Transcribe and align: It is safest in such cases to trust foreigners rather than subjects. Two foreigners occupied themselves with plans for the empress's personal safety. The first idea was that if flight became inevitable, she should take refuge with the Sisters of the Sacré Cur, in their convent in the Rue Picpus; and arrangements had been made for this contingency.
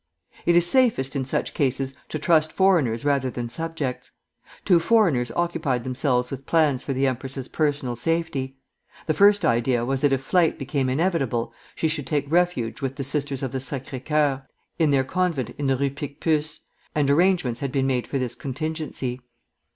It 0.47 0.55
is 0.55 0.65
safest 0.65 1.15
in 1.15 1.25
such 1.25 1.53
cases 1.53 1.93
to 2.09 2.17
trust 2.17 2.51
foreigners 2.51 3.05
rather 3.05 3.29
than 3.29 3.49
subjects. 3.49 4.09
Two 4.65 4.79
foreigners 4.79 5.31
occupied 5.35 5.83
themselves 5.83 6.31
with 6.31 6.47
plans 6.47 6.81
for 6.83 6.91
the 6.91 7.05
empress's 7.05 7.47
personal 7.47 7.95
safety. 7.95 8.57
The 9.05 9.13
first 9.13 9.45
idea 9.45 9.85
was 9.85 10.01
that 10.01 10.11
if 10.11 10.23
flight 10.23 10.57
became 10.57 10.89
inevitable, 10.89 11.53
she 11.75 11.87
should 11.87 12.07
take 12.07 12.31
refuge 12.31 12.81
with 12.81 12.95
the 12.95 13.03
Sisters 13.03 13.43
of 13.43 13.51
the 13.51 13.59
Sacré 13.59 14.03
Cur, 14.03 14.41
in 14.79 14.89
their 14.89 15.03
convent 15.03 15.51
in 15.59 15.67
the 15.67 15.77
Rue 15.77 15.91
Picpus; 15.91 16.61
and 16.95 17.07
arrangements 17.11 17.59
had 17.59 17.71
been 17.71 17.85
made 17.85 18.07
for 18.07 18.17
this 18.17 18.33
contingency. 18.33 19.21